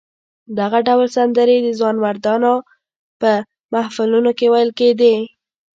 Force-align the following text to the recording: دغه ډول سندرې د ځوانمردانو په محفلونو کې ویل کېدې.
دغه 0.59 0.79
ډول 0.87 1.07
سندرې 1.17 1.57
د 1.61 1.67
ځوانمردانو 1.79 2.53
په 3.21 3.31
محفلونو 3.73 4.31
کې 4.37 4.45
ویل 4.53 4.71
کېدې. 4.79 5.15